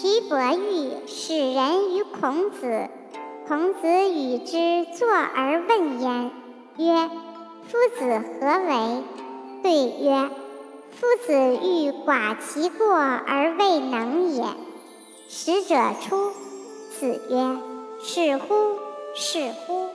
[0.00, 2.88] 其伯玉使人于孔子，
[3.46, 6.30] 孔子与之坐而问焉，
[6.78, 7.10] 曰
[7.68, 9.04] ：“夫子何为？”
[9.62, 10.30] 对曰
[10.96, 14.44] ：“夫子欲寡其过而未能也。”
[15.28, 16.30] 使者出，
[16.98, 17.58] 子曰
[18.02, 18.78] ：“是乎？
[19.14, 19.89] 是乎？”